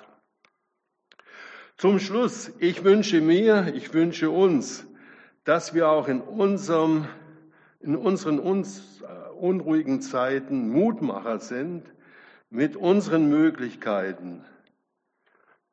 [1.78, 4.86] Zum Schluss, ich wünsche mir, ich wünsche uns,
[5.44, 7.06] dass wir auch in, unserem,
[7.80, 11.90] in unseren uns, äh, unruhigen Zeiten Mutmacher sind
[12.50, 14.44] mit unseren Möglichkeiten,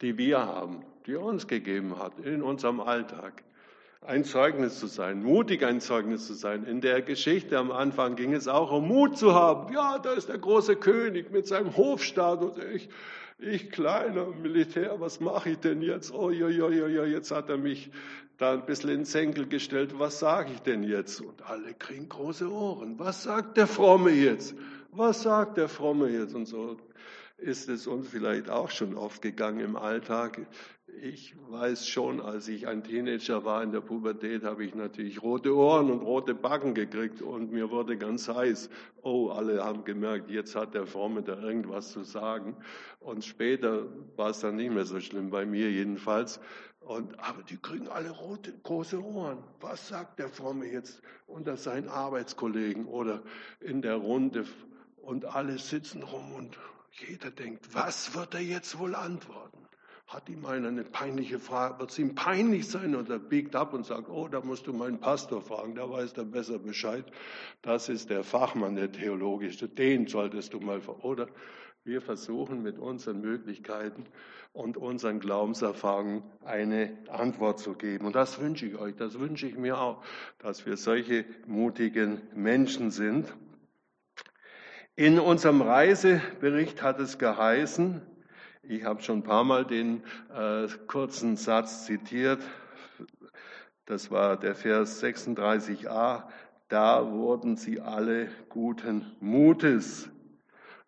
[0.01, 3.43] die wir haben, die er uns gegeben hat in unserem Alltag.
[4.01, 6.65] Ein Zeugnis zu sein, mutig ein Zeugnis zu sein.
[6.65, 9.73] In der Geschichte am Anfang ging es auch um Mut zu haben.
[9.73, 12.89] Ja, da ist der große König mit seinem Hofstaat und ich,
[13.39, 16.13] ich kleiner Militär, was mache ich denn jetzt?
[16.13, 17.89] Oh, ja, ja, ja, ja, jetzt hat er mich
[18.37, 19.97] da ein bisschen ins Senkel gestellt.
[19.97, 21.21] Was sage ich denn jetzt?
[21.21, 22.99] Und alle kriegen große Ohren.
[22.99, 24.55] Was sagt der Fromme jetzt?
[24.91, 26.35] Was sagt der Fromme jetzt?
[26.35, 26.77] Und so
[27.37, 30.39] ist es uns vielleicht auch schon oft gegangen im Alltag.
[31.01, 35.55] Ich weiß schon, als ich ein Teenager war in der Pubertät, habe ich natürlich rote
[35.55, 38.71] Ohren und rote Backen gekriegt und mir wurde ganz heiß.
[39.03, 42.57] Oh, alle haben gemerkt, jetzt hat der Fromme da irgendwas zu sagen.
[42.99, 43.85] Und später
[44.15, 46.39] war es dann nicht mehr so schlimm, bei mir jedenfalls.
[46.79, 49.43] Und, aber die kriegen alle rote, große Ohren.
[49.59, 53.21] Was sagt der Fromme jetzt unter seinen Arbeitskollegen oder
[53.59, 54.45] in der Runde?
[54.97, 56.57] Und alle sitzen rum und
[57.07, 59.66] jeder denkt, was wird er jetzt wohl antworten?
[60.07, 63.73] Hat ihm einer eine peinliche Frage, wird es ihm peinlich sein und er biegt ab
[63.73, 67.03] und sagt, oh, da musst du meinen Pastor fragen, der weiß dann besser Bescheid.
[67.61, 71.27] Das ist der Fachmann, der theologische, den solltest du mal, oder
[71.83, 74.05] wir versuchen mit unseren Möglichkeiten
[74.53, 78.05] und unseren Glaubenserfahrungen eine Antwort zu geben.
[78.05, 80.01] Und das wünsche ich euch, das wünsche ich mir auch,
[80.39, 83.33] dass wir solche mutigen Menschen sind.
[84.95, 88.01] In unserem Reisebericht hat es geheißen,
[88.69, 90.03] ich habe schon ein paar Mal den
[90.33, 92.41] äh, kurzen Satz zitiert,
[93.85, 96.23] das war der Vers 36a,
[96.67, 100.09] da wurden sie alle guten Mutes.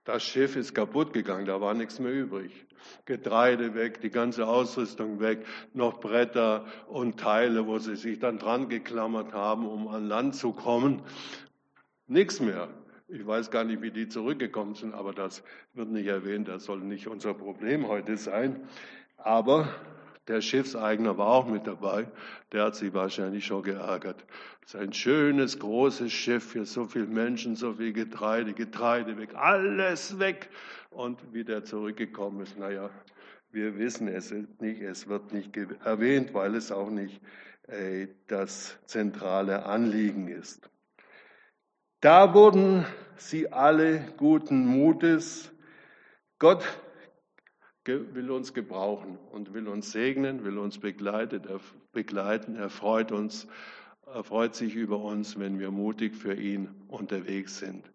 [0.03, 2.65] Das Schiff ist kaputt gegangen, da war nichts mehr übrig.
[3.05, 8.67] Getreide weg, die ganze Ausrüstung weg, noch Bretter und Teile, wo sie sich dann dran
[8.67, 11.01] geklammert haben, um an Land zu kommen.
[12.07, 12.69] Nichts mehr.
[13.11, 15.43] Ich weiß gar nicht, wie die zurückgekommen sind, aber das
[15.73, 16.47] wird nicht erwähnt.
[16.47, 18.67] Das soll nicht unser Problem heute sein.
[19.17, 19.67] Aber
[20.27, 22.07] der Schiffseigner war auch mit dabei.
[22.51, 24.23] Der hat sich wahrscheinlich schon geärgert.
[24.63, 30.49] Sein schönes, großes Schiff für so viele Menschen, so viel Getreide, Getreide weg, alles weg.
[30.91, 32.91] Und wie der zurückgekommen ist, naja,
[33.51, 37.19] wir wissen es nicht, es wird nicht erwähnt, weil es auch nicht
[37.67, 40.69] äh, das zentrale Anliegen ist.
[42.01, 42.85] Da wurden
[43.17, 45.51] sie alle guten Mutes.
[46.37, 46.63] Gott
[47.85, 52.55] will uns gebrauchen und will uns segnen, will uns begleiten.
[52.55, 53.47] Er freut uns,
[54.05, 57.91] er freut sich über uns, wenn wir mutig für ihn unterwegs sind.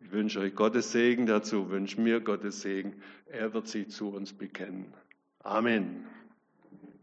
[0.00, 3.00] Ich wünsche euch Gottes Segen dazu, wünsche mir Gottes Segen.
[3.26, 4.92] Er wird sich zu uns bekennen.
[5.42, 6.06] Amen.